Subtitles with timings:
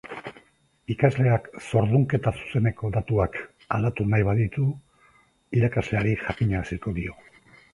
[0.93, 3.37] Ikasleak zordunketa zuzeneko datuak
[3.77, 4.67] aldatu nahi baditu,
[5.61, 7.21] irakasleari jakinaraziko dio.